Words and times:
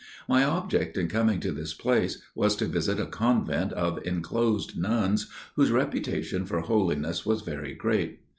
My 0.27 0.43
object 0.43 0.97
in 0.97 1.07
coming 1.09 1.39
to 1.41 1.51
this 1.51 1.75
place 1.75 2.23
was 2.33 2.55
to 2.55 2.65
visit 2.65 2.99
a 2.99 3.05
convent 3.05 3.71
of 3.73 4.03
enclosed 4.03 4.75
nuns 4.75 5.29
whose 5.55 5.69
reputation 5.71 6.43
for 6.43 6.61
holiness 6.61 7.23
was 7.23 7.43
very 7.43 7.75
great. 7.75 8.19